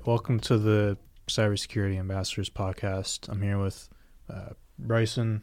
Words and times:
right, 0.00 0.06
welcome 0.06 0.40
to 0.40 0.58
the 0.58 0.96
Cybersecurity 1.28 1.98
Ambassadors 1.98 2.48
podcast. 2.50 3.28
I'm 3.28 3.42
here 3.42 3.58
with 3.58 3.88
uh, 4.32 4.50
Bryson. 4.78 5.42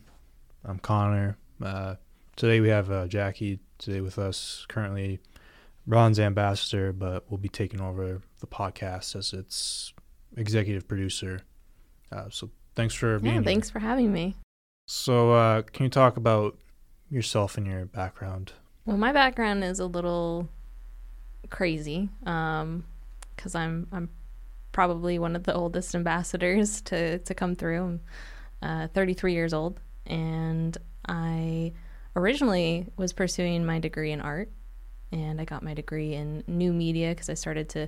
I'm 0.66 0.80
Connor. 0.80 1.38
Uh, 1.64 1.96
today 2.36 2.60
we 2.60 2.70
have 2.70 2.92
uh, 2.92 3.08
Jackie 3.08 3.60
today 3.78 4.02
with 4.02 4.18
us, 4.18 4.66
currently 4.68 5.20
bronze 5.86 6.20
ambassador, 6.20 6.92
but 6.92 7.30
will 7.30 7.38
be 7.38 7.50
taking 7.50 7.82
over 7.82 8.22
the 8.40 8.48
podcast 8.48 9.16
as 9.16 9.34
its 9.34 9.94
executive 10.36 10.88
producer. 10.88 11.42
Uh, 12.12 12.26
so 12.30 12.50
thanks 12.76 12.94
for 12.94 13.20
being 13.20 13.26
Yeah, 13.36 13.42
here. 13.42 13.44
thanks 13.44 13.70
for 13.70 13.80
having 13.80 14.12
me. 14.12 14.36
So 14.88 15.34
uh, 15.34 15.62
can 15.64 15.84
you 15.86 15.90
talk 15.90 16.18
about 16.18 16.58
yourself 17.10 17.58
and 17.58 17.68
your 17.68 17.86
background? 17.86 18.54
Well, 18.86 18.98
my 18.98 19.12
background 19.12 19.64
is 19.64 19.80
a 19.80 19.86
little 19.86 20.50
crazy 21.50 22.10
um 22.26 22.84
cuz 23.38 23.56
I'm 23.56 23.88
I'm 23.94 24.10
probably 24.78 25.18
one 25.18 25.36
of 25.36 25.44
the 25.44 25.56
oldest 25.56 25.96
ambassadors 25.96 26.82
to 26.82 27.18
to 27.18 27.34
come 27.34 27.56
through. 27.56 28.00
I'm 28.62 28.84
uh, 28.84 28.88
33 28.90 29.34
years 29.34 29.52
old 29.52 29.80
and 30.06 30.78
I 31.08 31.74
originally 32.16 32.86
was 32.96 33.12
pursuing 33.12 33.66
my 33.66 33.80
degree 33.80 34.12
in 34.12 34.22
art 34.22 34.52
and 35.12 35.42
I 35.42 35.46
got 35.46 35.64
my 35.64 35.74
degree 35.74 36.14
in 36.14 36.44
new 36.46 36.74
media 36.74 37.16
cuz 37.16 37.28
I 37.28 37.34
started 37.34 37.70
to 37.70 37.88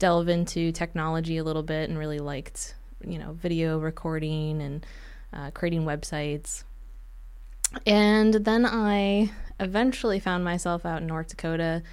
delve 0.00 0.28
into 0.28 0.72
technology 0.72 1.36
a 1.36 1.44
little 1.44 1.62
bit 1.62 1.88
and 1.88 1.96
really 1.96 2.18
liked, 2.18 2.74
you 3.06 3.18
know, 3.20 3.34
video 3.34 3.78
recording 3.78 4.60
and 4.60 4.84
uh, 5.32 5.52
creating 5.52 5.84
websites. 5.84 6.64
And 7.86 8.34
then 8.34 8.66
I 8.66 9.30
eventually 9.60 10.18
found 10.18 10.42
myself 10.42 10.84
out 10.84 11.02
in 11.02 11.06
North 11.06 11.28
Dakota. 11.28 11.84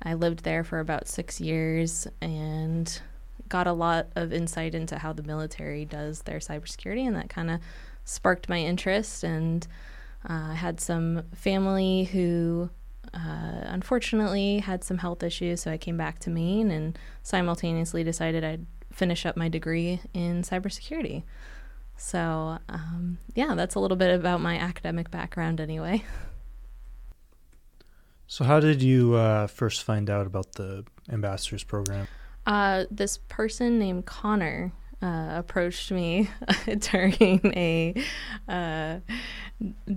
I 0.00 0.14
lived 0.14 0.44
there 0.44 0.62
for 0.62 0.78
about 0.78 1.08
six 1.08 1.40
years 1.40 2.06
and 2.20 3.02
got 3.52 3.66
a 3.66 3.72
lot 3.72 4.08
of 4.16 4.32
insight 4.32 4.74
into 4.74 4.96
how 4.96 5.12
the 5.12 5.22
military 5.22 5.84
does 5.84 6.22
their 6.22 6.38
cybersecurity, 6.38 7.06
and 7.06 7.14
that 7.14 7.28
kind 7.28 7.50
of 7.50 7.60
sparked 8.04 8.48
my 8.48 8.58
interest. 8.58 9.22
And 9.22 9.66
uh, 10.28 10.52
I 10.52 10.54
had 10.54 10.80
some 10.80 11.24
family 11.34 12.04
who 12.04 12.70
uh, 13.12 13.60
unfortunately 13.66 14.60
had 14.60 14.82
some 14.82 14.96
health 14.96 15.22
issues, 15.22 15.60
so 15.60 15.70
I 15.70 15.76
came 15.76 15.98
back 15.98 16.18
to 16.20 16.30
Maine 16.30 16.70
and 16.70 16.98
simultaneously 17.22 18.02
decided 18.02 18.42
I'd 18.42 18.64
finish 18.90 19.26
up 19.26 19.36
my 19.36 19.50
degree 19.50 20.00
in 20.14 20.40
cybersecurity. 20.40 21.22
So, 21.98 22.58
um, 22.70 23.18
yeah, 23.34 23.54
that's 23.54 23.74
a 23.74 23.80
little 23.80 23.98
bit 23.98 24.18
about 24.18 24.40
my 24.40 24.56
academic 24.56 25.10
background, 25.10 25.60
anyway. 25.60 26.04
So 28.28 28.44
how 28.44 28.60
did 28.60 28.80
you 28.80 29.12
uh, 29.12 29.46
first 29.46 29.82
find 29.82 30.08
out 30.08 30.26
about 30.26 30.52
the 30.54 30.86
ambassadors 31.10 31.64
program? 31.64 32.08
Uh, 32.46 32.84
this 32.90 33.18
person 33.28 33.78
named 33.78 34.06
Connor 34.06 34.72
uh, 35.02 35.32
approached 35.34 35.90
me 35.90 36.28
during 36.78 37.40
a 37.56 37.94
uh, 38.48 38.98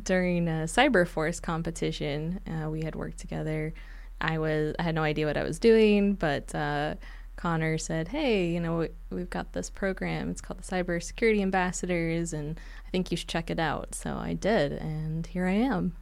during 0.04 0.48
a 0.48 0.66
Cyberforce 0.66 1.42
competition. 1.42 2.40
Uh, 2.48 2.70
we 2.70 2.84
had 2.84 2.96
worked 2.96 3.20
together. 3.20 3.74
I 4.22 4.38
was 4.38 4.76
I 4.80 4.84
had 4.84 4.96
no 4.96 5.04
idea 5.04 5.26
what 5.26 5.38
I 5.38 5.44
was 5.44 5.60
doing, 5.60 6.14
but 6.14 6.54
uh, 6.56 6.96
Connor 7.36 7.78
said, 7.78 8.08
"Hey, 8.08 8.50
you 8.50 8.60
know, 8.60 8.78
we, 8.78 8.90
we've 9.10 9.30
got 9.30 9.54
this 9.54 9.70
program. 9.70 10.30
It's 10.30 10.42
called 10.42 10.62
the 10.62 10.64
Cybersecurity 10.64 11.42
Ambassadors, 11.42 12.34
and 12.34 12.60
I 12.88 12.90
think 12.90 13.12
you 13.12 13.18
should 13.18 13.28
check 13.28 13.50
it 13.50 13.60
out." 13.60 13.94
So 13.96 14.16
I 14.16 14.34
did, 14.34 14.72
and 14.74 15.28
here 15.28 15.46
I 15.46 15.54
am. 15.54 15.96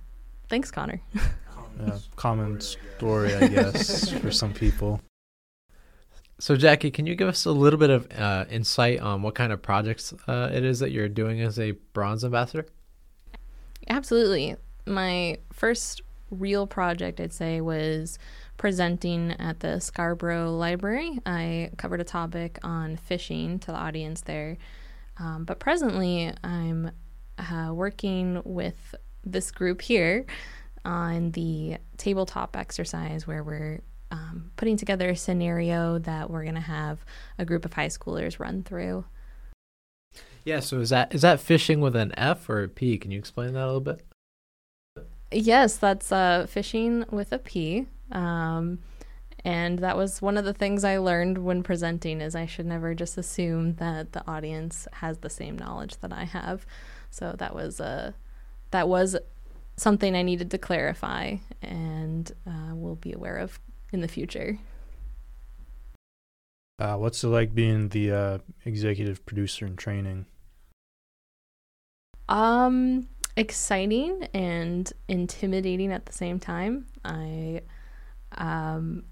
Thanks, 0.49 0.71
Connor. 0.71 1.01
Common 2.15 2.61
story, 2.61 3.33
I 3.33 3.47
guess, 3.47 4.11
for 4.11 4.31
some 4.31 4.53
people. 4.53 5.01
So, 6.43 6.57
Jackie, 6.57 6.91
can 6.91 7.05
you 7.05 7.15
give 7.15 7.29
us 7.29 7.45
a 7.45 7.53
little 7.53 7.79
bit 7.79 7.89
of 7.89 8.05
uh, 8.11 8.43
insight 8.49 8.99
on 8.99 9.21
what 9.21 9.33
kind 9.33 9.53
of 9.53 9.61
projects 9.61 10.13
uh, 10.27 10.49
it 10.51 10.65
is 10.65 10.79
that 10.79 10.91
you're 10.91 11.07
doing 11.07 11.39
as 11.39 11.57
a 11.57 11.71
bronze 11.93 12.25
ambassador? 12.25 12.65
Absolutely. 13.87 14.57
My 14.85 15.37
first 15.53 16.01
real 16.31 16.67
project, 16.67 17.21
I'd 17.21 17.31
say, 17.31 17.61
was 17.61 18.19
presenting 18.57 19.31
at 19.39 19.61
the 19.61 19.79
Scarborough 19.79 20.51
Library. 20.51 21.17
I 21.25 21.71
covered 21.77 22.01
a 22.01 22.03
topic 22.03 22.59
on 22.61 22.99
phishing 23.09 23.61
to 23.61 23.67
the 23.67 23.77
audience 23.77 24.19
there. 24.19 24.57
Um, 25.19 25.45
but 25.45 25.59
presently, 25.59 26.33
I'm 26.43 26.91
uh, 27.37 27.71
working 27.73 28.41
with 28.43 28.95
this 29.23 29.49
group 29.49 29.81
here 29.81 30.25
on 30.83 31.31
the 31.31 31.77
tabletop 31.95 32.57
exercise 32.57 33.25
where 33.25 33.45
we're 33.45 33.79
um, 34.13 34.51
putting 34.57 34.77
together 34.77 35.09
a 35.09 35.15
scenario 35.15 35.97
that 35.97 36.29
we're 36.29 36.43
going 36.43 36.53
to 36.53 36.61
have 36.61 37.03
a 37.39 37.45
group 37.45 37.65
of 37.65 37.73
high 37.73 37.87
schoolers 37.87 38.39
run 38.39 38.61
through. 38.61 39.05
Yeah. 40.45 40.59
So 40.59 40.79
is 40.79 40.89
that 40.89 41.15
is 41.15 41.23
that 41.23 41.39
fishing 41.39 41.81
with 41.81 41.95
an 41.95 42.13
F 42.15 42.47
or 42.47 42.63
a 42.63 42.69
P? 42.69 42.97
Can 42.97 43.09
you 43.09 43.17
explain 43.17 43.53
that 43.53 43.63
a 43.63 43.65
little 43.65 43.81
bit? 43.81 44.05
Yes, 45.31 45.77
that's 45.77 46.11
uh, 46.11 46.45
phishing 46.47 47.11
with 47.11 47.31
a 47.31 47.39
P. 47.39 47.87
Um, 48.11 48.79
and 49.43 49.79
that 49.79 49.97
was 49.97 50.21
one 50.21 50.37
of 50.37 50.45
the 50.45 50.53
things 50.53 50.83
I 50.83 50.99
learned 50.99 51.39
when 51.39 51.63
presenting 51.63 52.21
is 52.21 52.35
I 52.35 52.45
should 52.45 52.67
never 52.67 52.93
just 52.93 53.17
assume 53.17 53.75
that 53.75 54.11
the 54.11 54.25
audience 54.29 54.87
has 54.93 55.17
the 55.17 55.29
same 55.29 55.57
knowledge 55.57 55.97
that 56.01 56.13
I 56.13 56.25
have. 56.25 56.67
So 57.09 57.33
that 57.39 57.55
was 57.55 57.81
uh, 57.81 58.11
that 58.69 58.87
was 58.87 59.17
something 59.75 60.15
I 60.15 60.21
needed 60.21 60.51
to 60.51 60.59
clarify 60.59 61.37
and 61.63 62.31
uh, 62.45 62.75
will 62.75 62.95
be 62.95 63.11
aware 63.11 63.37
of 63.37 63.59
in 63.93 64.01
the 64.01 64.07
future. 64.07 64.57
Uh, 66.79 66.95
what's 66.95 67.23
it 67.23 67.27
like 67.27 67.53
being 67.53 67.89
the 67.89 68.11
uh, 68.11 68.37
executive 68.65 69.25
producer 69.25 69.65
in 69.65 69.75
training? 69.75 70.25
Um, 72.27 73.07
exciting 73.37 74.27
and 74.33 74.91
intimidating 75.07 75.91
at 75.91 76.05
the 76.05 76.13
same 76.13 76.39
time. 76.39 76.87
I, 77.05 77.61
um, 78.35 79.03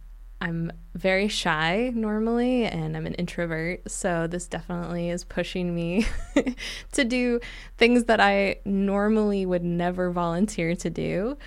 I'm 0.42 0.72
very 0.96 1.28
shy 1.28 1.92
normally, 1.94 2.66
and 2.66 2.98
I'm 2.98 3.06
an 3.06 3.14
introvert. 3.14 3.90
So 3.92 4.26
this 4.26 4.48
definitely 4.48 5.10
is 5.10 5.24
pushing 5.24 5.76
me 5.76 6.08
to 6.94 7.04
do 7.06 7.40
things 7.78 8.06
that 8.06 8.20
I 8.20 8.58
normally 8.66 9.46
would 9.46 9.64
never 9.64 10.10
volunteer 10.10 10.76
to 10.76 10.90
do. 10.90 11.38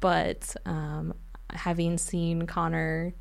But 0.00 0.56
um, 0.64 1.14
having 1.54 1.98
seen 1.98 2.46
Connor 2.46 3.14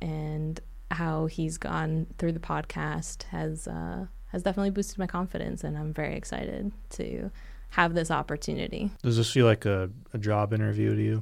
and 0.00 0.60
how 0.90 1.26
he's 1.26 1.58
gone 1.58 2.06
through 2.18 2.32
the 2.32 2.40
podcast 2.40 3.24
has 3.24 3.66
uh, 3.66 4.06
has 4.28 4.42
definitely 4.42 4.70
boosted 4.70 4.98
my 4.98 5.06
confidence, 5.06 5.64
and 5.64 5.76
I'm 5.76 5.92
very 5.92 6.16
excited 6.16 6.72
to 6.90 7.30
have 7.70 7.94
this 7.94 8.10
opportunity. 8.10 8.90
Does 9.02 9.16
this 9.16 9.30
feel 9.32 9.46
like 9.46 9.64
a, 9.64 9.90
a 10.12 10.18
job 10.18 10.52
interview 10.52 10.94
to 10.94 11.02
you? 11.02 11.20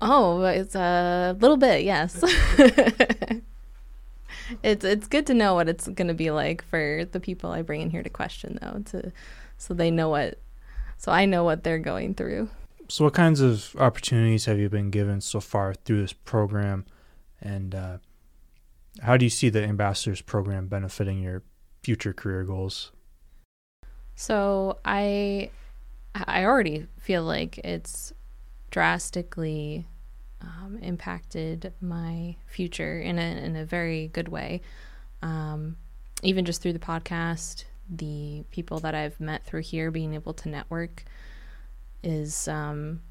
Oh, 0.00 0.42
it's 0.44 0.74
a 0.76 1.36
little 1.40 1.56
bit, 1.56 1.82
yes. 1.82 2.22
it's 4.62 4.84
it's 4.84 5.08
good 5.08 5.26
to 5.26 5.34
know 5.34 5.54
what 5.54 5.68
it's 5.68 5.88
going 5.88 6.08
to 6.08 6.14
be 6.14 6.30
like 6.30 6.62
for 6.62 7.04
the 7.10 7.18
people 7.18 7.50
I 7.50 7.62
bring 7.62 7.80
in 7.80 7.90
here 7.90 8.02
to 8.02 8.10
question, 8.10 8.58
though, 8.62 8.82
to 8.90 9.12
so 9.56 9.74
they 9.74 9.90
know 9.90 10.08
what, 10.08 10.38
so 10.98 11.10
I 11.10 11.24
know 11.24 11.42
what 11.42 11.64
they're 11.64 11.80
going 11.80 12.14
through. 12.14 12.48
So, 12.88 13.04
what 13.04 13.14
kinds 13.14 13.40
of 13.40 13.76
opportunities 13.78 14.46
have 14.46 14.58
you 14.58 14.68
been 14.68 14.90
given 14.90 15.20
so 15.20 15.40
far 15.40 15.74
through 15.74 16.00
this 16.00 16.12
program, 16.12 16.86
and 17.40 17.74
uh, 17.74 17.98
how 19.02 19.16
do 19.16 19.26
you 19.26 19.30
see 19.30 19.48
the 19.50 19.62
ambassadors 19.62 20.22
program 20.22 20.68
benefiting 20.68 21.20
your 21.20 21.42
future 21.82 22.12
career 22.12 22.44
goals? 22.44 22.92
So 24.14 24.78
I 24.84 25.50
I 26.14 26.44
already 26.44 26.88
feel 26.98 27.22
like 27.22 27.58
it's 27.58 28.12
drastically 28.70 29.86
um, 30.40 30.78
impacted 30.82 31.72
my 31.80 32.34
future 32.46 33.00
in 33.00 33.18
a 33.18 33.44
in 33.44 33.54
a 33.54 33.64
very 33.64 34.08
good 34.08 34.28
way. 34.28 34.60
Um, 35.22 35.76
even 36.24 36.44
just 36.44 36.62
through 36.62 36.72
the 36.72 36.80
podcast, 36.80 37.64
the 37.88 38.44
people 38.50 38.80
that 38.80 38.94
I've 38.94 39.20
met 39.20 39.44
through 39.44 39.62
here, 39.62 39.92
being 39.92 40.14
able 40.14 40.34
to 40.34 40.48
network, 40.48 41.04
is 42.02 42.48
um, 42.48 43.02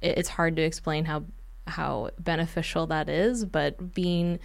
it, 0.00 0.18
it's 0.18 0.28
hard 0.28 0.56
to 0.56 0.62
explain 0.62 1.04
how 1.04 1.24
how 1.66 2.10
beneficial 2.18 2.86
that 2.88 3.08
is. 3.08 3.44
But 3.44 3.94
being 3.94 4.38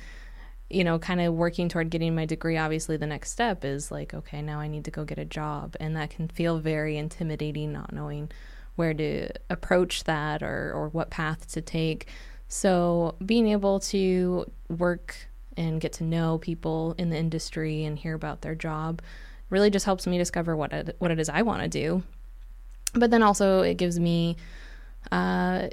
you 0.69 0.83
know, 0.83 0.99
kind 0.99 1.21
of 1.21 1.33
working 1.33 1.69
toward 1.69 1.89
getting 1.89 2.13
my 2.13 2.25
degree, 2.25 2.57
obviously 2.57 2.97
the 2.97 3.07
next 3.07 3.31
step 3.31 3.63
is 3.63 3.89
like, 3.91 4.13
okay, 4.13 4.41
now 4.41 4.59
I 4.59 4.67
need 4.67 4.85
to 4.85 4.91
go 4.91 5.05
get 5.05 5.17
a 5.17 5.25
job. 5.25 5.75
And 5.79 5.95
that 5.95 6.09
can 6.09 6.27
feel 6.27 6.59
very 6.59 6.97
intimidating, 6.97 7.71
not 7.71 7.93
knowing 7.93 8.29
where 8.75 8.93
to 8.93 9.29
approach 9.49 10.03
that 10.03 10.43
or, 10.43 10.73
or 10.73 10.89
what 10.89 11.09
path 11.09 11.51
to 11.53 11.61
take. 11.61 12.07
So 12.49 13.15
being 13.25 13.47
able 13.47 13.79
to 13.81 14.49
work 14.69 15.15
and 15.55 15.81
get 15.81 15.93
to 15.93 16.03
know 16.03 16.37
people 16.37 16.95
in 16.97 17.09
the 17.09 17.17
industry 17.17 17.85
and 17.85 17.97
hear 17.97 18.13
about 18.13 18.41
their 18.41 18.55
job 18.55 19.01
really 19.49 19.69
just 19.69 19.85
helps 19.85 20.05
me 20.05 20.17
discover 20.17 20.55
what 20.55 20.73
it, 20.73 20.95
what 20.99 21.11
it 21.11 21.19
is 21.19 21.29
I 21.29 21.41
want 21.43 21.61
to 21.63 21.69
do. 21.69 22.03
But 22.97 23.11
then 23.11 23.23
also 23.23 23.61
it 23.61 23.75
gives 23.75 23.99
me 23.99 24.37
uh, 25.11 25.67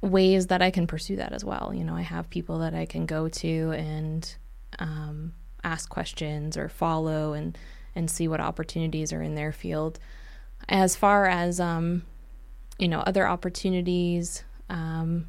ways 0.00 0.46
that 0.48 0.62
I 0.62 0.70
can 0.70 0.86
pursue 0.86 1.16
that 1.16 1.32
as 1.32 1.44
well. 1.44 1.72
You 1.74 1.84
know, 1.84 1.94
I 1.94 2.02
have 2.02 2.30
people 2.30 2.58
that 2.60 2.74
I 2.74 2.86
can 2.86 3.06
go 3.06 3.28
to 3.28 3.72
and 3.72 4.36
um, 4.78 5.32
ask 5.64 5.88
questions 5.88 6.56
or 6.56 6.68
follow 6.68 7.32
and 7.32 7.56
and 7.94 8.10
see 8.10 8.28
what 8.28 8.40
opportunities 8.40 9.12
are 9.12 9.22
in 9.22 9.34
their 9.34 9.50
field. 9.50 9.98
As 10.68 10.94
far 10.94 11.26
as 11.26 11.58
um, 11.58 12.02
you 12.78 12.88
know, 12.88 13.00
other 13.00 13.26
opportunities, 13.26 14.44
um, 14.70 15.26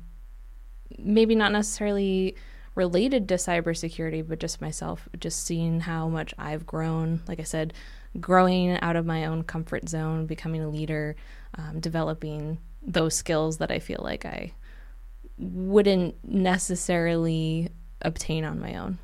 maybe 0.97 1.35
not 1.35 1.51
necessarily 1.51 2.35
related 2.75 3.27
to 3.27 3.35
cybersecurity, 3.35 4.25
but 4.27 4.39
just 4.39 4.61
myself, 4.61 5.09
just 5.19 5.45
seeing 5.45 5.81
how 5.81 6.07
much 6.07 6.33
I've 6.37 6.65
grown. 6.65 7.21
Like 7.27 7.39
I 7.39 7.43
said, 7.43 7.73
growing 8.19 8.79
out 8.79 8.95
of 8.95 9.05
my 9.05 9.25
own 9.25 9.43
comfort 9.43 9.87
zone, 9.89 10.25
becoming 10.25 10.61
a 10.61 10.69
leader, 10.69 11.15
um, 11.55 11.79
developing 11.79 12.57
those 12.81 13.15
skills 13.15 13.57
that 13.57 13.71
I 13.71 13.79
feel 13.79 13.99
like 14.01 14.25
I 14.25 14.53
wouldn't 15.37 16.15
necessarily 16.23 17.69
obtain 18.01 18.43
on 18.45 18.59
my 18.59 18.75
own. 18.75 18.97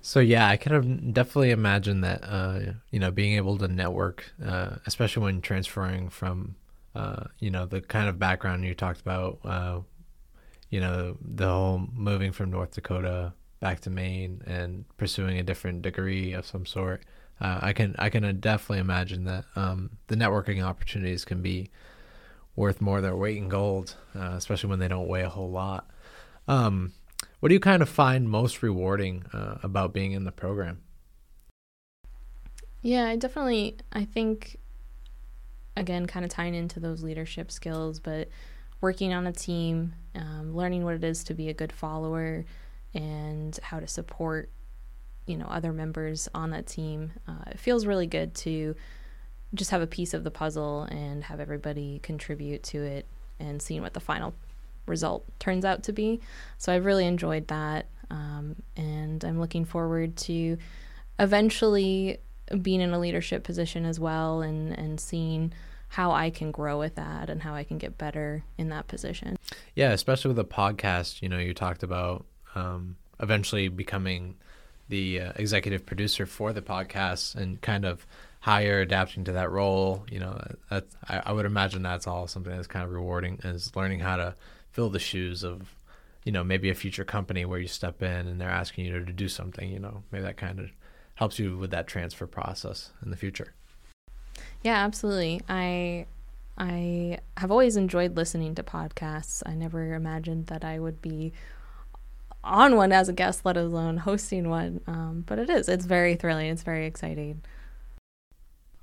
So 0.00 0.20
yeah, 0.20 0.48
I 0.48 0.56
kind 0.56 0.76
of 0.76 1.12
definitely 1.12 1.50
imagine 1.50 2.00
that 2.02 2.22
uh, 2.22 2.60
you 2.90 2.98
know 2.98 3.10
being 3.10 3.34
able 3.34 3.58
to 3.58 3.68
network, 3.68 4.32
uh, 4.44 4.76
especially 4.86 5.24
when 5.24 5.40
transferring 5.40 6.08
from 6.08 6.54
uh, 6.94 7.24
you 7.40 7.50
know 7.50 7.66
the 7.66 7.80
kind 7.80 8.08
of 8.08 8.18
background 8.18 8.64
you 8.64 8.74
talked 8.74 9.00
about, 9.00 9.38
uh, 9.44 9.80
you 10.70 10.80
know 10.80 11.16
the 11.20 11.46
whole 11.48 11.88
moving 11.92 12.32
from 12.32 12.50
North 12.50 12.72
Dakota 12.72 13.32
back 13.60 13.80
to 13.80 13.90
Maine 13.90 14.42
and 14.46 14.84
pursuing 14.96 15.38
a 15.38 15.42
different 15.42 15.82
degree 15.82 16.32
of 16.32 16.46
some 16.46 16.64
sort. 16.64 17.04
Uh, 17.40 17.58
I 17.62 17.72
can 17.72 17.94
I 17.98 18.10
can 18.10 18.40
definitely 18.40 18.78
imagine 18.78 19.24
that 19.24 19.44
um, 19.56 19.90
the 20.08 20.16
networking 20.16 20.62
opportunities 20.62 21.24
can 21.24 21.42
be 21.42 21.70
worth 22.56 22.80
more 22.80 23.00
their 23.00 23.16
weight 23.16 23.36
in 23.36 23.48
gold, 23.48 23.94
uh, 24.16 24.32
especially 24.32 24.70
when 24.70 24.80
they 24.80 24.88
don't 24.88 25.06
weigh 25.06 25.22
a 25.22 25.28
whole 25.28 25.50
lot. 25.50 25.88
Um, 26.48 26.92
what 27.40 27.50
do 27.50 27.54
you 27.54 27.60
kind 27.60 27.82
of 27.82 27.88
find 27.88 28.28
most 28.28 28.62
rewarding 28.62 29.24
uh, 29.32 29.58
about 29.62 29.92
being 29.92 30.12
in 30.12 30.24
the 30.24 30.32
program? 30.32 30.80
Yeah, 32.82 33.06
I 33.06 33.16
definitely, 33.16 33.76
I 33.92 34.04
think, 34.04 34.56
again, 35.76 36.06
kind 36.06 36.24
of 36.24 36.30
tying 36.30 36.54
into 36.54 36.80
those 36.80 37.02
leadership 37.02 37.50
skills, 37.50 38.00
but 38.00 38.28
working 38.80 39.12
on 39.12 39.26
a 39.26 39.32
team, 39.32 39.94
um, 40.14 40.54
learning 40.54 40.84
what 40.84 40.94
it 40.94 41.04
is 41.04 41.24
to 41.24 41.34
be 41.34 41.48
a 41.48 41.54
good 41.54 41.72
follower, 41.72 42.44
and 42.94 43.58
how 43.62 43.78
to 43.78 43.86
support, 43.86 44.50
you 45.28 45.36
know, 45.36 45.46
other 45.46 45.72
members 45.72 46.28
on 46.34 46.50
that 46.50 46.66
team. 46.66 47.12
Uh, 47.26 47.50
it 47.50 47.58
feels 47.58 47.86
really 47.86 48.06
good 48.06 48.34
to 48.34 48.74
just 49.54 49.70
have 49.70 49.82
a 49.82 49.86
piece 49.86 50.14
of 50.14 50.24
the 50.24 50.30
puzzle 50.30 50.82
and 50.90 51.24
have 51.24 51.40
everybody 51.40 52.00
contribute 52.02 52.62
to 52.62 52.82
it 52.82 53.06
and 53.38 53.62
seeing 53.62 53.82
what 53.82 53.94
the 53.94 54.00
final 54.00 54.34
result 54.86 55.24
turns 55.38 55.64
out 55.64 55.82
to 55.84 55.92
be. 55.92 56.20
So 56.56 56.72
I've 56.72 56.84
really 56.84 57.06
enjoyed 57.06 57.48
that. 57.48 57.86
Um, 58.10 58.56
and 58.76 59.22
I'm 59.24 59.38
looking 59.38 59.64
forward 59.64 60.16
to 60.16 60.56
eventually 61.18 62.18
being 62.62 62.80
in 62.80 62.92
a 62.92 62.98
leadership 62.98 63.44
position 63.44 63.84
as 63.84 64.00
well 64.00 64.40
and, 64.40 64.76
and 64.78 64.98
seeing 64.98 65.52
how 65.88 66.12
I 66.12 66.30
can 66.30 66.50
grow 66.50 66.78
with 66.78 66.94
that 66.96 67.30
and 67.30 67.42
how 67.42 67.54
I 67.54 67.64
can 67.64 67.78
get 67.78 67.98
better 67.98 68.44
in 68.56 68.68
that 68.70 68.88
position. 68.88 69.36
Yeah, 69.74 69.92
especially 69.92 70.28
with 70.28 70.36
the 70.36 70.44
podcast, 70.44 71.22
you 71.22 71.28
know, 71.28 71.38
you 71.38 71.54
talked 71.54 71.82
about 71.82 72.26
um, 72.54 72.96
eventually 73.20 73.68
becoming 73.68 74.36
the 74.88 75.20
uh, 75.20 75.32
executive 75.36 75.84
producer 75.84 76.26
for 76.26 76.52
the 76.52 76.62
podcast 76.62 77.34
and 77.34 77.60
kind 77.60 77.84
of 77.84 78.06
you're 78.46 78.80
adapting 78.80 79.24
to 79.24 79.32
that 79.32 79.50
role. 79.50 80.06
You 80.10 80.20
know, 80.20 80.40
I, 80.70 80.82
I 81.08 81.32
would 81.32 81.46
imagine 81.46 81.82
that's 81.82 82.06
all 82.06 82.26
something 82.26 82.54
that's 82.54 82.66
kind 82.66 82.84
of 82.84 82.92
rewarding 82.92 83.38
is 83.44 83.74
learning 83.76 84.00
how 84.00 84.16
to 84.16 84.34
fill 84.70 84.88
the 84.88 84.98
shoes 84.98 85.44
of, 85.44 85.74
you 86.24 86.32
know, 86.32 86.42
maybe 86.42 86.70
a 86.70 86.74
future 86.74 87.04
company 87.04 87.44
where 87.44 87.58
you 87.58 87.68
step 87.68 88.02
in 88.02 88.26
and 88.26 88.40
they're 88.40 88.48
asking 88.48 88.86
you 88.86 89.04
to 89.04 89.12
do 89.12 89.28
something. 89.28 89.70
You 89.70 89.78
know, 89.78 90.02
maybe 90.10 90.24
that 90.24 90.36
kind 90.38 90.58
of 90.60 90.70
helps 91.16 91.38
you 91.38 91.58
with 91.58 91.70
that 91.72 91.86
transfer 91.86 92.26
process 92.26 92.90
in 93.04 93.10
the 93.10 93.16
future. 93.16 93.52
Yeah, 94.62 94.84
absolutely. 94.84 95.42
I 95.48 96.06
I 96.56 97.18
have 97.36 97.50
always 97.50 97.76
enjoyed 97.76 98.16
listening 98.16 98.54
to 98.56 98.62
podcasts. 98.62 99.42
I 99.46 99.54
never 99.54 99.94
imagined 99.94 100.46
that 100.46 100.64
I 100.64 100.78
would 100.78 101.00
be 101.00 101.32
on 102.44 102.76
one 102.76 102.92
as 102.92 103.08
a 103.08 103.12
guest, 103.12 103.44
let 103.44 103.56
alone 103.56 103.98
hosting 103.98 104.48
one. 104.48 104.80
Um, 104.86 105.24
but 105.26 105.38
it 105.38 105.50
is. 105.50 105.68
It's 105.68 105.84
very 105.84 106.16
thrilling. 106.16 106.50
It's 106.50 106.62
very 106.62 106.86
exciting. 106.86 107.42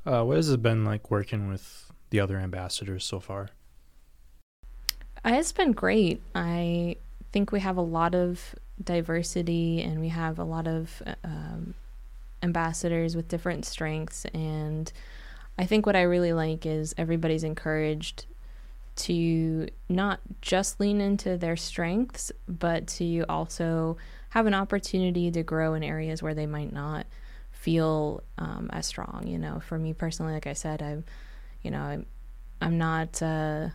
Uh, 0.06 0.24
what 0.24 0.38
has 0.38 0.50
it 0.50 0.62
been 0.62 0.86
like 0.86 1.10
working 1.10 1.50
with 1.50 1.92
the 2.12 2.20
other 2.20 2.38
ambassadors 2.38 3.04
so 3.04 3.20
far? 3.20 3.50
It's 5.24 5.52
been 5.52 5.72
great. 5.72 6.22
I 6.36 6.98
think 7.32 7.52
we 7.52 7.60
have 7.62 7.78
a 7.78 7.82
lot 7.82 8.14
of 8.14 8.56
diversity 8.84 9.82
and 9.82 10.00
we 10.00 10.10
have 10.10 10.38
a 10.38 10.44
lot 10.44 10.68
of 10.68 11.02
um, 11.24 11.74
ambassadors 12.44 13.16
with 13.16 13.28
different 13.28 13.66
strengths. 13.66 14.26
And 14.26 14.92
I 15.58 15.66
think 15.66 15.86
what 15.88 15.96
I 15.96 16.04
really 16.04 16.34
like 16.34 16.66
is 16.66 16.94
everybody's 16.98 17.44
encouraged 17.44 18.26
to 18.96 19.68
not 19.90 20.20
just 20.42 20.80
lean 20.80 21.02
into 21.02 21.38
their 21.38 21.56
strengths, 21.56 22.32
but 22.48 22.88
to 22.88 23.26
also 23.28 23.98
have 24.30 24.46
an 24.46 24.54
opportunity 24.54 25.32
to 25.32 25.44
grow 25.44 25.74
in 25.74 25.84
areas 25.84 26.24
where 26.24 26.34
they 26.34 26.46
might 26.46 26.72
not 26.72 27.06
feel 27.52 28.24
um, 28.38 28.70
as 28.72 28.86
strong. 28.86 29.26
You 29.28 29.38
know, 29.38 29.60
for 29.60 29.78
me 29.78 29.94
personally, 29.94 30.34
like 30.34 30.48
I 30.48 30.54
said, 30.54 30.82
I'm, 30.82 31.04
you 31.62 31.72
know, 31.72 31.82
I'm, 31.82 32.06
I'm 32.62 32.78
not, 32.78 33.22
uh, 33.22 33.70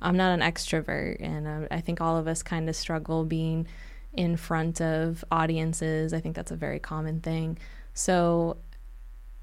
I'm 0.00 0.16
not 0.16 0.32
an 0.32 0.40
extrovert, 0.40 1.16
and 1.20 1.46
uh, 1.46 1.68
I 1.70 1.80
think 1.80 2.00
all 2.00 2.16
of 2.16 2.28
us 2.28 2.42
kind 2.42 2.68
of 2.68 2.76
struggle 2.76 3.24
being 3.24 3.66
in 4.12 4.36
front 4.36 4.80
of 4.80 5.24
audiences. 5.30 6.12
I 6.12 6.20
think 6.20 6.36
that's 6.36 6.50
a 6.50 6.56
very 6.56 6.78
common 6.78 7.20
thing. 7.20 7.58
So 7.94 8.58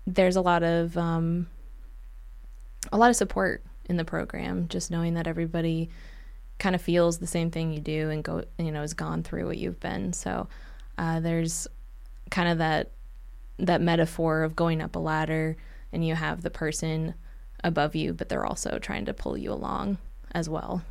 there's 0.08 0.36
a 0.36 0.42
lot 0.42 0.64
of 0.64 0.98
um, 0.98 1.48
a 2.92 2.98
lot 2.98 3.10
of 3.10 3.16
support 3.16 3.64
in 3.86 3.98
the 3.98 4.06
program, 4.06 4.68
just 4.68 4.92
knowing 4.92 5.14
that 5.16 5.28
everybody 5.28 5.90
kind 6.60 6.76
of 6.76 6.82
feels 6.82 7.18
the 7.18 7.28
same 7.28 7.52
thing 7.52 7.74
you 7.74 7.80
do 7.80 8.10
and 8.10 8.24
go, 8.24 8.44
you 8.58 8.72
know, 8.72 8.82
has 8.82 8.94
gone 8.94 9.24
through 9.24 9.46
what 9.46 9.58
you've 9.58 9.80
been. 9.80 10.14
So 10.14 10.48
uh, 10.98 11.20
there's 11.20 11.68
kind 12.32 12.50
of 12.50 12.58
that 12.60 12.92
that 13.58 13.82
metaphor 13.82 14.44
of 14.44 14.56
going 14.56 14.82
up 14.82 14.96
a 14.96 15.00
ladder 15.00 15.56
and 15.94 16.06
you 16.06 16.14
have 16.14 16.42
the 16.42 16.50
person 16.50 17.14
above 17.64 17.96
you, 17.96 18.14
but 18.14 18.28
they're 18.28 18.46
also 18.46 18.80
trying 18.80 19.06
to 19.06 19.14
pull 19.14 19.38
you 19.38 19.52
along 19.52 19.98
as 20.34 20.50
well. 20.50 20.84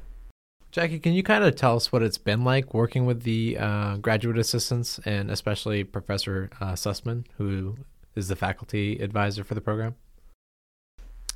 Jackie, 0.71 0.99
can 0.99 1.13
you 1.13 1.23
kind 1.23 1.45
of 1.45 1.55
tell 1.55 1.77
us 1.77 1.93
what 1.93 2.03
it's 2.03 2.19
been 2.19 2.43
like 2.43 2.75
working 2.75 3.07
with 3.07 3.23
the 3.23 3.57
uh, 3.59 3.97
graduate 3.99 4.39
assistants 4.39 4.99
and 5.05 5.31
especially 5.31 5.85
Professor 5.85 6.51
uh, 6.61 6.73
Sussman, 6.73 7.27
who 7.37 7.77
is 8.17 8.29
the 8.29 8.35
faculty 8.35 8.99
advisor 8.99 9.45
for 9.45 9.55
the 9.55 9.61
program? 9.61 9.95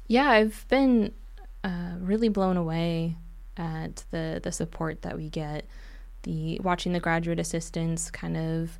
Yeah, 0.09 0.31
I've 0.31 0.67
been 0.69 1.13
uh, 1.65 1.93
really 1.99 2.29
blown 2.29 2.57
away 2.57 3.17
at 3.57 4.05
the 4.11 4.41
the 4.43 4.53
support 4.53 5.03
that 5.03 5.17
we 5.17 5.29
get. 5.29 5.67
The 6.23 6.61
watching 6.61 6.93
the 6.93 7.01
graduate 7.01 7.39
assistants 7.39 8.11
kind 8.11 8.37
of 8.37 8.79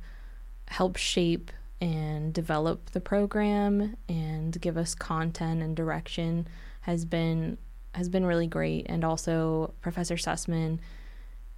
help 0.67 0.97
shape 0.97 1.51
and 1.81 2.33
develop 2.33 2.91
the 2.91 2.99
program 2.99 3.95
and 4.07 4.59
give 4.59 4.77
us 4.77 4.93
content 4.93 5.61
and 5.61 5.75
direction 5.75 6.47
has 6.81 7.05
been 7.05 7.57
has 7.95 8.09
been 8.09 8.25
really 8.25 8.47
great 8.47 8.85
and 8.89 9.03
also 9.03 9.73
professor 9.81 10.15
sussman 10.15 10.79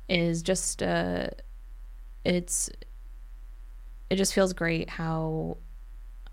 is 0.08 0.42
just 0.42 0.82
uh 0.84 1.28
it's 2.24 2.70
it 4.10 4.16
just 4.16 4.34
feels 4.34 4.54
great 4.54 4.90
how 4.90 5.58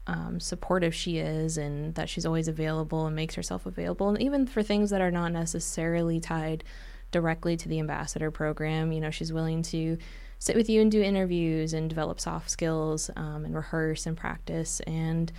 um, 0.08 0.40
supportive 0.40 0.94
she 0.94 1.18
is 1.18 1.56
and 1.56 1.94
that 1.94 2.08
she's 2.08 2.26
always 2.26 2.48
available 2.48 3.06
and 3.06 3.14
makes 3.14 3.36
herself 3.36 3.66
available 3.66 4.08
and 4.08 4.20
even 4.20 4.46
for 4.46 4.62
things 4.62 4.90
that 4.90 5.00
are 5.00 5.10
not 5.10 5.30
necessarily 5.30 6.18
tied 6.18 6.64
directly 7.10 7.56
to 7.56 7.68
the 7.68 7.78
ambassador 7.78 8.30
program 8.30 8.90
you 8.90 9.00
know 9.00 9.10
she's 9.10 9.32
willing 9.32 9.62
to 9.62 9.96
sit 10.38 10.56
with 10.56 10.68
you 10.68 10.80
and 10.80 10.90
do 10.90 11.02
interviews 11.02 11.72
and 11.72 11.88
develop 11.88 12.20
soft 12.20 12.50
skills 12.50 13.10
um, 13.16 13.44
and 13.44 13.54
rehearse 13.54 14.06
and 14.06 14.16
practice. 14.16 14.80
And, 14.80 15.30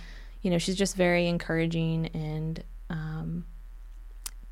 you 0.42 0.50
know, 0.50 0.58
she's 0.58 0.76
just 0.76 0.96
very 0.96 1.26
encouraging 1.26 2.08
and, 2.08 2.62
um, 2.90 3.46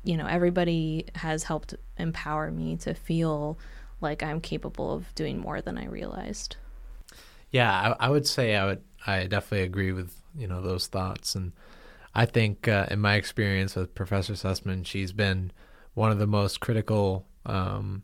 you 0.03 0.17
know, 0.17 0.25
everybody 0.25 1.05
has 1.15 1.43
helped 1.43 1.75
empower 1.97 2.51
me 2.51 2.77
to 2.77 2.93
feel 2.93 3.59
like 4.01 4.23
I'm 4.23 4.41
capable 4.41 4.93
of 4.93 5.13
doing 5.13 5.37
more 5.37 5.61
than 5.61 5.77
I 5.77 5.85
realized. 5.85 6.55
Yeah, 7.51 7.95
I, 7.99 8.07
I 8.07 8.09
would 8.09 8.25
say 8.25 8.55
I 8.55 8.65
would. 8.65 8.81
I 9.05 9.27
definitely 9.27 9.63
agree 9.63 9.91
with 9.91 10.15
you 10.35 10.47
know 10.47 10.61
those 10.61 10.87
thoughts, 10.87 11.35
and 11.35 11.53
I 12.13 12.25
think 12.25 12.67
uh, 12.67 12.87
in 12.89 12.99
my 12.99 13.15
experience 13.15 13.75
with 13.75 13.95
Professor 13.95 14.33
Sussman, 14.33 14.85
she's 14.85 15.13
been 15.13 15.51
one 15.93 16.11
of 16.11 16.19
the 16.19 16.27
most 16.27 16.59
critical 16.59 17.25
um, 17.45 18.03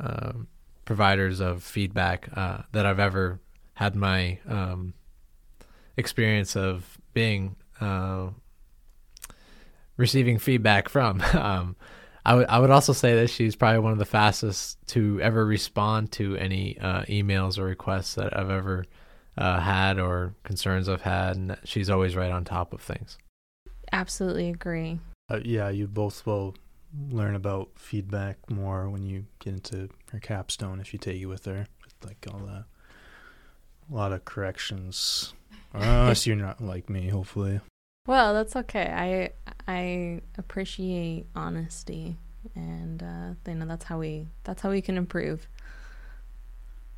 um, 0.00 0.48
providers 0.84 1.40
of 1.40 1.62
feedback 1.62 2.28
uh, 2.36 2.62
that 2.72 2.86
I've 2.86 3.00
ever 3.00 3.40
had 3.74 3.94
my 3.94 4.38
um, 4.46 4.94
experience 5.96 6.56
of 6.56 6.98
being 7.14 7.56
uh, 7.80 8.28
receiving 9.96 10.38
feedback 10.38 10.88
from. 10.88 11.20
um, 11.32 11.76
I 12.24 12.34
would 12.34 12.46
I 12.46 12.58
would 12.58 12.70
also 12.70 12.92
say 12.92 13.14
that 13.16 13.30
she's 13.30 13.56
probably 13.56 13.80
one 13.80 13.92
of 13.92 13.98
the 13.98 14.04
fastest 14.04 14.78
to 14.88 15.20
ever 15.20 15.44
respond 15.44 16.12
to 16.12 16.36
any 16.36 16.78
uh, 16.78 17.02
emails 17.02 17.58
or 17.58 17.64
requests 17.64 18.14
that 18.14 18.36
I've 18.36 18.50
ever 18.50 18.84
uh, 19.36 19.60
had 19.60 19.98
or 19.98 20.34
concerns 20.44 20.88
I've 20.88 21.02
had, 21.02 21.36
and 21.36 21.56
she's 21.64 21.90
always 21.90 22.16
right 22.16 22.30
on 22.30 22.44
top 22.44 22.72
of 22.72 22.80
things. 22.80 23.18
Absolutely 23.92 24.48
agree. 24.48 25.00
Uh, 25.30 25.40
yeah, 25.44 25.68
you 25.68 25.86
both 25.86 26.26
will 26.26 26.54
learn 27.10 27.34
about 27.34 27.70
feedback 27.76 28.50
more 28.50 28.88
when 28.88 29.02
you 29.02 29.24
get 29.38 29.54
into 29.54 29.88
her 30.10 30.18
capstone 30.18 30.80
if 30.80 30.92
you 30.92 30.98
take 30.98 31.20
it 31.20 31.26
with 31.26 31.44
her, 31.46 31.66
with 31.84 31.94
like 32.04 32.26
all 32.32 32.40
the 32.40 32.64
a 33.90 33.94
lot 33.94 34.12
of 34.12 34.24
corrections. 34.24 35.32
Unless 35.72 36.26
you're 36.26 36.36
not 36.36 36.60
like 36.60 36.90
me, 36.90 37.08
hopefully. 37.08 37.60
Well, 38.06 38.34
that's 38.34 38.56
okay. 38.56 39.32
I 39.66 39.70
I 39.70 40.20
appreciate 40.36 41.26
honesty, 41.34 42.18
and 42.54 43.02
uh, 43.02 43.50
you 43.50 43.54
know 43.54 43.66
that's 43.66 43.84
how 43.84 43.98
we 43.98 44.26
that's 44.44 44.60
how 44.62 44.70
we 44.70 44.82
can 44.82 44.96
improve. 44.96 45.48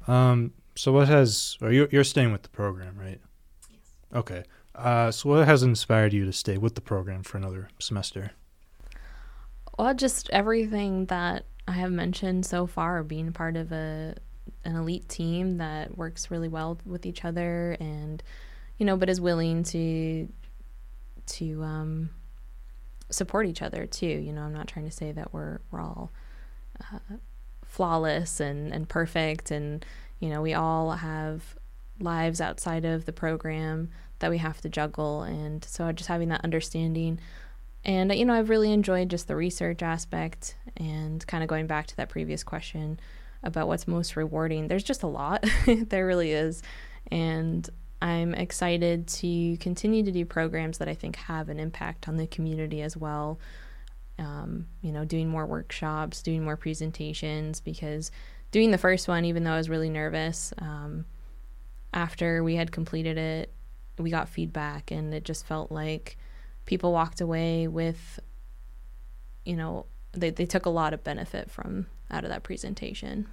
Um. 0.07 0.53
So 0.75 0.93
what 0.93 1.09
has? 1.09 1.57
Or 1.61 1.73
you 1.73 1.89
you're 1.91 2.05
staying 2.05 2.33
with 2.33 2.43
the 2.43 2.49
program, 2.49 2.97
right? 2.99 3.21
Yes. 3.71 3.81
Okay. 4.15 4.45
Uh. 4.75 5.11
So 5.11 5.29
what 5.31 5.47
has 5.47 5.63
inspired 5.63 6.13
you 6.13 6.25
to 6.25 6.33
stay 6.33 6.59
with 6.59 6.75
the 6.75 6.81
program 6.81 7.23
for 7.23 7.39
another 7.39 7.69
semester? 7.79 8.33
Well, 9.79 9.95
just 9.95 10.31
everything 10.31 11.07
that 11.07 11.47
I 11.67 11.73
have 11.73 11.91
mentioned 11.91 12.47
so 12.47 12.67
far, 12.67 13.03
being 13.03 13.33
part 13.33 13.57
of 13.57 13.73
a 13.73 14.17
an 14.65 14.77
elite 14.77 15.09
team 15.09 15.59
that 15.59 15.97
works 15.97 16.31
really 16.31 16.49
well 16.49 16.79
with 16.85 17.07
each 17.07 17.25
other, 17.25 17.77
and 17.81 18.23
you 18.79 18.87
know, 18.87 18.97
but 18.97 19.09
is 19.09 19.21
willing 19.21 19.63
to 19.65 20.29
to 21.27 21.63
um, 21.63 22.11
support 23.11 23.47
each 23.47 23.63
other 23.63 23.87
too. 23.87 24.07
You 24.07 24.33
know, 24.33 24.43
I'm 24.43 24.55
not 24.55 24.69
trying 24.69 24.87
to 24.87 24.91
say 24.91 25.13
that 25.13 25.33
we're 25.33 25.61
we're 25.71 25.81
all 25.81 26.13
uh, 26.81 27.17
flawless 27.65 28.41
and 28.41 28.73
and 28.73 28.89
perfect, 28.89 29.51
and 29.51 29.85
you 30.25 30.31
know, 30.31 30.41
we 30.41 30.55
all 30.55 30.93
have 30.93 31.43
lives 32.01 32.41
outside 32.41 32.87
of 32.87 33.05
the 33.05 33.13
program 33.13 33.91
that 34.21 34.31
we 34.31 34.39
have 34.39 34.59
to 34.63 34.71
juggle, 34.71 35.23
and 35.23 35.63
so 35.63 35.93
just 35.93 36.09
having 36.09 36.31
that 36.31 36.41
understanding. 36.43 37.21
And 37.85 38.11
you 38.15 38.25
know, 38.25 38.33
I've 38.33 38.49
really 38.49 38.73
enjoyed 38.73 39.11
just 39.11 39.29
the 39.29 39.37
research 39.37 39.83
aspect 39.83 40.57
and 40.79 41.25
kind 41.27 41.45
of 41.45 41.51
going 41.51 41.67
back 41.67 41.89
to 41.89 41.97
that 41.99 42.09
previous 42.09 42.43
question 42.43 42.99
about 43.43 43.69
what's 43.69 43.87
most 43.87 44.17
rewarding. 44.17 44.67
There's 44.69 44.83
just 44.83 45.03
a 45.03 45.07
lot. 45.07 45.45
there 45.67 46.07
really 46.07 46.33
is. 46.33 46.63
And 47.13 47.69
I'm 48.01 48.33
excited 48.33 49.07
to 49.09 49.59
continue 49.59 50.05
to 50.05 50.11
do 50.11 50.25
programs 50.25 50.79
that 50.79 50.89
I 50.89 50.95
think 50.95 51.17
have 51.17 51.51
an 51.51 51.61
impact 51.61 52.09
on 52.09 52.17
the 52.17 52.27
community 52.27 52.81
as 52.81 52.97
well. 52.97 53.39
Um, 54.19 54.69
you 54.81 54.91
know, 54.91 55.05
doing 55.05 55.29
more 55.29 55.45
workshops, 55.45 56.23
doing 56.23 56.45
more 56.45 56.57
presentations, 56.57 57.61
because 57.61 58.11
doing 58.55 58.71
the 58.71 58.79
first 58.79 59.09
one, 59.09 59.25
even 59.25 59.43
though 59.43 59.51
I 59.51 59.57
was 59.57 59.69
really 59.69 59.91
nervous, 59.91 60.55
um, 60.59 61.07
after 61.93 62.45
we 62.45 62.55
had 62.55 62.71
completed 62.71 63.19
it, 63.19 63.53
we 63.99 64.11
got 64.11 64.29
feedback 64.29 64.93
and 64.93 65.13
it 65.13 65.25
just 65.25 65.45
felt 65.45 65.73
like 65.73 66.17
people 66.65 66.93
walked 66.93 67.21
away 67.21 67.67
with, 67.67 68.21
you 69.45 69.57
know, 69.57 69.87
they, 70.13 70.31
they 70.31 70.47
took 70.47 70.67
a 70.67 70.71
lot 70.71 70.95
of 70.95 71.03
benefit 71.03 71.51
from 71.51 71.89
out 72.13 72.23
of 72.23 72.31
that 72.31 72.45
presentation. 72.45 73.27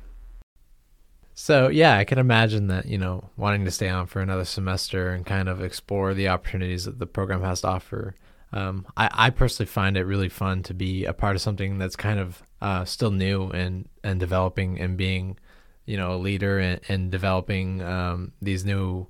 So 1.36 1.68
yeah, 1.68 2.00
I 2.00 2.04
can 2.04 2.18
imagine 2.18 2.66
that 2.68 2.88
you 2.88 2.98
know 2.98 3.30
wanting 3.38 3.64
to 3.66 3.72
stay 3.72 3.90
on 3.90 4.08
for 4.08 4.22
another 4.22 4.44
semester 4.44 5.12
and 5.12 5.24
kind 5.24 5.48
of 5.48 5.62
explore 5.62 6.16
the 6.16 6.30
opportunities 6.30 6.86
that 6.86 6.98
the 6.98 7.06
program 7.06 7.44
has 7.44 7.62
to 7.62 7.68
offer. 7.68 8.16
Um, 8.52 8.88
I, 8.98 9.10
I 9.14 9.30
personally 9.30 9.68
find 9.68 9.98
it 9.98 10.04
really 10.04 10.30
fun 10.30 10.64
to 10.64 10.74
be 10.74 11.06
a 11.06 11.14
part 11.14 11.36
of 11.36 11.44
something 11.44 11.78
that's 11.78 11.96
kind 11.96 12.20
of 12.20 12.42
uh, 12.62 12.86
still 12.86 13.12
new 13.12 13.50
and 13.50 13.90
and 14.04 14.20
developing 14.20 14.80
and 14.80 14.98
being, 14.98 15.38
you 15.86 15.98
know, 15.98 16.14
a 16.14 16.18
leader 16.18 16.80
and, 16.88 17.12
developing 17.12 17.82
um, 17.82 18.32
these 18.42 18.64
new 18.64 19.08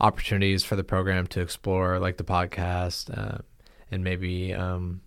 opportunities 0.00 0.64
for 0.64 0.76
the 0.76 0.84
program 0.84 1.26
to 1.26 1.40
explore, 1.40 1.98
like 1.98 2.16
the 2.16 2.24
podcast, 2.24 3.16
uh, 3.16 3.38
and 3.90 4.04
maybe 4.04 4.54
um, 4.54 5.00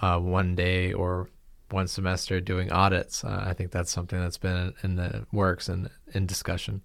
uh, 0.00 0.18
one 0.18 0.54
day 0.54 0.92
or 0.92 1.28
one 1.70 1.88
semester 1.88 2.40
doing 2.40 2.70
audits. 2.72 3.24
Uh, 3.24 3.44
I 3.46 3.54
think 3.54 3.70
that's 3.70 3.90
something 3.90 4.20
that's 4.20 4.38
been 4.38 4.74
in 4.82 4.96
the 4.96 5.26
works 5.32 5.68
and 5.68 5.88
in 6.12 6.26
discussion. 6.26 6.82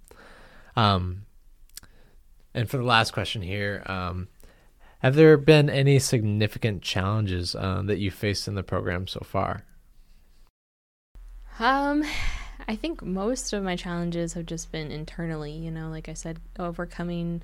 Um, 0.75 1.25
and 2.53 2.69
for 2.69 2.77
the 2.77 2.83
last 2.83 3.11
question 3.11 3.41
here, 3.41 3.83
um, 3.87 4.27
have 4.99 5.15
there 5.15 5.37
been 5.37 5.69
any 5.69 5.99
significant 5.99 6.81
challenges 6.81 7.55
uh, 7.55 7.81
that 7.85 7.99
you 7.99 8.09
faced 8.09 8.47
in 8.47 8.55
the 8.55 8.63
program 8.63 9.07
so 9.07 9.21
far? 9.23 9.63
Um, 11.59 12.03
I 12.67 12.75
think 12.75 13.03
most 13.03 13.53
of 13.53 13.63
my 13.63 13.75
challenges 13.75 14.33
have 14.33 14.45
just 14.45 14.71
been 14.71 14.91
internally. 14.91 15.53
You 15.53 15.71
know, 15.71 15.89
like 15.89 16.09
I 16.09 16.13
said, 16.13 16.39
overcoming 16.59 17.41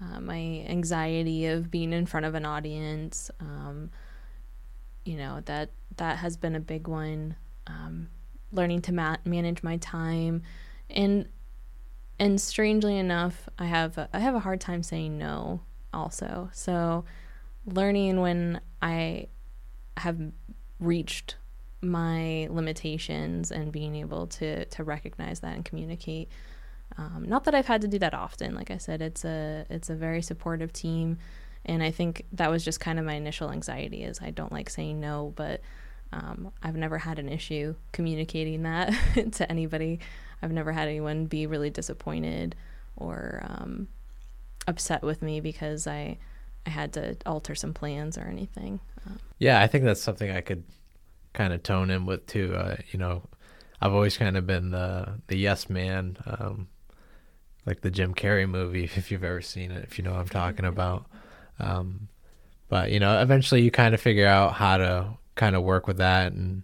uh, 0.00 0.20
my 0.20 0.64
anxiety 0.68 1.46
of 1.46 1.70
being 1.70 1.92
in 1.92 2.06
front 2.06 2.26
of 2.26 2.34
an 2.34 2.44
audience. 2.44 3.30
Um, 3.40 3.90
you 5.04 5.16
know 5.16 5.40
that 5.46 5.70
that 5.96 6.18
has 6.18 6.36
been 6.36 6.54
a 6.54 6.60
big 6.60 6.88
one. 6.88 7.36
Um, 7.66 8.08
learning 8.52 8.82
to 8.82 8.92
ma- 8.92 9.16
manage 9.24 9.62
my 9.62 9.76
time, 9.78 10.42
and 10.88 11.28
and 12.18 12.40
strangely 12.40 12.96
enough, 12.96 13.48
I 13.58 13.66
have 13.66 13.98
a, 13.98 14.08
I 14.12 14.20
have 14.20 14.34
a 14.34 14.40
hard 14.40 14.60
time 14.60 14.82
saying 14.82 15.18
no. 15.18 15.60
Also, 15.92 16.48
so 16.52 17.04
learning 17.66 18.20
when 18.20 18.60
I 18.80 19.26
have 19.98 20.18
reached 20.80 21.36
my 21.82 22.46
limitations 22.50 23.50
and 23.50 23.72
being 23.72 23.96
able 23.96 24.26
to 24.28 24.64
to 24.64 24.84
recognize 24.84 25.40
that 25.40 25.54
and 25.54 25.64
communicate. 25.64 26.28
Um, 26.98 27.24
not 27.26 27.44
that 27.44 27.54
I've 27.54 27.66
had 27.66 27.80
to 27.82 27.88
do 27.88 27.98
that 28.00 28.14
often. 28.14 28.54
Like 28.54 28.70
I 28.70 28.78
said, 28.78 29.02
it's 29.02 29.24
a 29.24 29.66
it's 29.68 29.90
a 29.90 29.94
very 29.94 30.22
supportive 30.22 30.72
team 30.72 31.18
and 31.64 31.82
I 31.82 31.90
think 31.90 32.24
that 32.32 32.50
was 32.50 32.64
just 32.64 32.80
kind 32.80 32.98
of 32.98 33.04
my 33.04 33.14
initial 33.14 33.50
anxiety 33.50 34.02
is 34.02 34.20
I 34.20 34.30
don't 34.30 34.52
like 34.52 34.68
saying 34.68 35.00
no, 35.00 35.32
but 35.36 35.60
um, 36.12 36.52
I've 36.62 36.76
never 36.76 36.98
had 36.98 37.18
an 37.18 37.28
issue 37.28 37.74
communicating 37.92 38.62
that 38.64 38.92
to 39.32 39.50
anybody. 39.50 40.00
I've 40.42 40.52
never 40.52 40.72
had 40.72 40.88
anyone 40.88 41.26
be 41.26 41.46
really 41.46 41.70
disappointed 41.70 42.56
or 42.96 43.42
um, 43.44 43.88
upset 44.66 45.02
with 45.02 45.22
me 45.22 45.40
because 45.40 45.86
I 45.86 46.18
I 46.64 46.70
had 46.70 46.92
to 46.92 47.16
alter 47.26 47.56
some 47.56 47.74
plans 47.74 48.16
or 48.16 48.22
anything. 48.22 48.78
Um, 49.04 49.18
yeah, 49.38 49.60
I 49.60 49.66
think 49.66 49.82
that's 49.84 50.00
something 50.02 50.30
I 50.30 50.40
could 50.40 50.62
kind 51.32 51.52
of 51.52 51.62
tone 51.62 51.90
in 51.90 52.06
with 52.06 52.26
too. 52.26 52.54
Uh, 52.54 52.76
you 52.90 52.98
know, 52.98 53.22
I've 53.80 53.92
always 53.92 54.16
kind 54.16 54.36
of 54.36 54.46
been 54.46 54.70
the 54.70 55.20
the 55.26 55.36
yes 55.36 55.68
man, 55.68 56.16
um, 56.26 56.68
like 57.66 57.80
the 57.80 57.90
Jim 57.90 58.14
Carrey 58.14 58.48
movie, 58.48 58.84
if 58.96 59.10
you've 59.10 59.24
ever 59.24 59.40
seen 59.40 59.70
it, 59.70 59.84
if 59.84 59.98
you 59.98 60.04
know 60.04 60.12
what 60.12 60.20
I'm 60.20 60.28
talking 60.28 60.64
about. 60.64 61.06
Um, 61.58 62.08
but 62.68 62.90
you 62.90 63.00
know, 63.00 63.20
eventually 63.20 63.62
you 63.62 63.70
kind 63.70 63.94
of 63.94 64.00
figure 64.00 64.26
out 64.26 64.54
how 64.54 64.78
to 64.78 65.08
kind 65.34 65.56
of 65.56 65.62
work 65.62 65.86
with 65.86 65.98
that, 65.98 66.32
and 66.32 66.62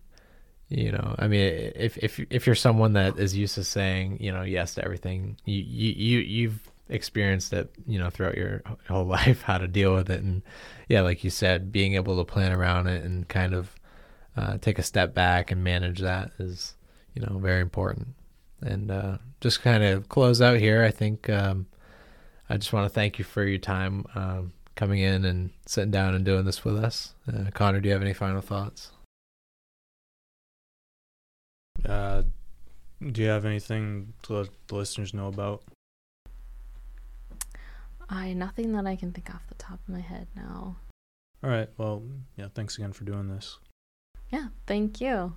you 0.68 0.92
know, 0.92 1.14
I 1.18 1.28
mean, 1.28 1.72
if 1.75 1.96
if 1.98 2.20
if 2.30 2.46
you're 2.46 2.54
someone 2.54 2.94
that 2.94 3.18
is 3.18 3.37
used 3.37 3.54
to 3.56 3.64
saying 3.64 4.18
you 4.20 4.32
know 4.32 4.42
yes 4.42 4.75
to 4.75 4.84
everything, 4.84 5.37
you 5.44 5.62
you, 5.62 5.92
you 5.92 6.18
you've 6.20 6.70
experienced 6.88 7.52
it, 7.52 7.70
you 7.87 7.98
know, 7.98 8.10
throughout 8.10 8.37
your 8.37 8.62
whole 8.88 9.04
life, 9.18 9.42
how 9.42 9.58
to 9.58 9.68
deal 9.68 9.94
with 9.94 10.10
it, 10.10 10.22
and 10.22 10.42
yeah, 10.88 11.02
like 11.02 11.25
you 11.25 11.30
said, 11.30 11.72
being 11.72 11.94
able 11.94 12.16
to 12.16 12.25
plan 12.25 12.52
around 12.52 12.87
it 12.87 13.04
and 13.04 13.28
kind 13.28 13.54
of 13.54 13.77
uh, 14.38 14.59
take 14.59 14.78
a 14.78 14.83
step 14.83 15.14
back 15.14 15.50
and 15.50 15.64
manage 15.64 16.00
that 16.00 16.30
is 16.38 16.75
you 17.14 17.23
know 17.23 17.38
very 17.38 17.61
important. 17.61 18.09
And 18.61 18.90
uh, 18.90 19.18
just 19.40 19.62
kind 19.62 19.85
of 19.85 20.09
close 20.09 20.40
out 20.40 20.59
here, 20.59 20.83
I 20.83 20.90
think 20.90 21.28
um, 21.30 21.66
I 22.49 22.57
just 22.57 22.73
want 22.73 22.87
to 22.87 22.95
thank 22.95 23.18
you 23.18 23.25
for 23.25 23.45
your 23.45 23.59
time. 23.59 24.04
Um, 24.14 24.52
coming 24.78 25.00
in 25.00 25.25
and 25.25 25.50
sitting 25.66 25.90
down 25.90 26.14
and 26.14 26.25
doing 26.25 26.45
this 26.45 26.64
with 26.64 26.76
us. 26.76 27.12
Uh, 27.26 27.50
Connor, 27.52 27.80
do 27.80 27.88
you 27.88 27.92
have 27.92 28.00
any 28.00 28.14
final 28.14 28.40
thoughts? 28.40 28.92
Uh, 31.85 32.23
do 33.04 33.21
you 33.21 33.28
have 33.28 33.45
anything 33.45 34.12
to 34.23 34.35
let 34.35 34.49
the 34.68 34.76
listeners 34.76 35.12
know 35.12 35.26
about? 35.26 35.64
I 38.09 38.33
nothing 38.35 38.73
that 38.73 38.87
I 38.87 38.95
can 38.95 39.12
think 39.12 39.35
off 39.35 39.49
the 39.49 39.57
top 39.57 39.80
of 39.87 39.95
my 39.95 40.00
head 40.00 40.28
now. 40.37 40.76
All 41.42 41.50
right. 41.50 41.68
Well, 41.76 42.04
yeah. 42.37 42.47
Thanks 42.54 42.78
again 42.78 42.92
for 42.92 43.04
doing 43.04 43.28
this. 43.28 43.59
Yeah. 44.30 44.49
Thank 44.66 45.00
you. 45.00 45.35